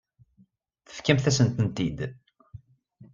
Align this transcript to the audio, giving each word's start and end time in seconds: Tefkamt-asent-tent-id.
Tefkamt-asent-tent-id. 0.87 1.99